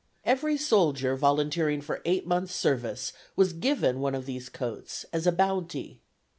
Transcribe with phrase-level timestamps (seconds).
[0.25, 5.31] Every soldier, volunteering for eight months' service, was given one of these coats as a
[5.31, 6.01] bounty.